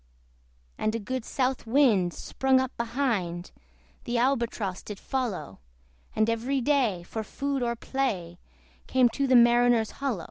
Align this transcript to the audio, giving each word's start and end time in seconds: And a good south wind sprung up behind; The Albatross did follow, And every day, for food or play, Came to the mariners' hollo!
And 0.79 0.95
a 0.95 0.99
good 0.99 1.23
south 1.23 1.67
wind 1.67 2.11
sprung 2.15 2.59
up 2.59 2.75
behind; 2.75 3.51
The 4.05 4.17
Albatross 4.17 4.81
did 4.81 4.97
follow, 4.97 5.59
And 6.15 6.27
every 6.27 6.59
day, 6.59 7.03
for 7.03 7.21
food 7.23 7.61
or 7.61 7.75
play, 7.75 8.39
Came 8.87 9.09
to 9.09 9.27
the 9.27 9.35
mariners' 9.35 9.91
hollo! 9.91 10.19